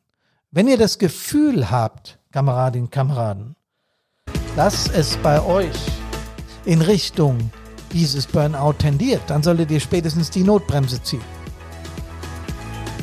Wenn 0.51 0.67
ihr 0.67 0.77
das 0.77 0.99
Gefühl 0.99 1.71
habt, 1.71 2.19
Kameradinnen, 2.31 2.91
Kameraden, 2.91 3.55
dass 4.55 4.87
es 4.87 5.17
bei 5.17 5.41
euch 5.41 5.75
in 6.65 6.81
Richtung 6.81 7.51
dieses 7.91 8.27
Burnout 8.27 8.73
tendiert, 8.73 9.21
dann 9.27 9.41
solltet 9.41 9.71
ihr 9.71 9.79
spätestens 9.79 10.29
die 10.29 10.43
Notbremse 10.43 11.01
ziehen. 11.01 11.38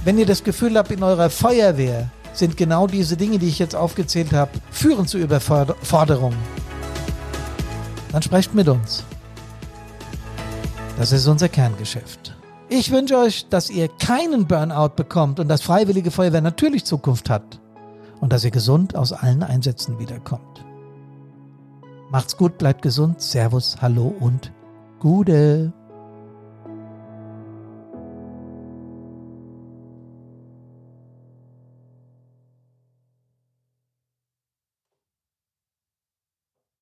Wenn 0.07 0.19
ihr 0.19 0.27
das 0.27 0.45
Gefühl 0.45 0.79
habt, 0.79 0.92
in 0.92 1.03
eurer 1.03 1.31
Feuerwehr 1.31 2.12
sind 2.33 2.57
genau 2.57 2.87
diese 2.87 3.16
Dinge, 3.16 3.40
die 3.40 3.49
ich 3.49 3.59
jetzt 3.59 3.75
aufgezählt 3.75 4.33
habe, 4.33 4.53
führen 4.71 5.09
zu 5.09 5.19
Überforderungen, 5.19 6.38
dann 8.12 8.23
sprecht 8.23 8.55
mit 8.55 8.69
uns. 8.69 9.03
Das 10.97 11.11
ist 11.11 11.27
unser 11.27 11.49
Kerngeschäft. 11.49 12.37
Ich 12.69 12.92
wünsche 12.92 13.19
euch, 13.19 13.49
dass 13.49 13.69
ihr 13.69 13.88
keinen 13.88 14.47
Burnout 14.47 14.90
bekommt 14.95 15.40
und 15.40 15.49
dass 15.49 15.62
Freiwillige 15.62 16.12
Feuerwehr 16.12 16.40
natürlich 16.40 16.85
Zukunft 16.85 17.29
hat 17.29 17.61
und 18.21 18.33
dass 18.33 18.45
ihr 18.45 18.53
gesund 18.53 18.95
aus 18.95 19.12
allen 19.12 19.42
Einsätzen 19.42 19.99
wiederkommt. 19.99 20.64
Macht's 22.12 22.37
gut, 22.37 22.59
bleibt 22.59 22.83
gesund, 22.83 23.21
Servus, 23.21 23.79
Hallo 23.83 24.14
und 24.21 24.53
Gude. 25.01 25.73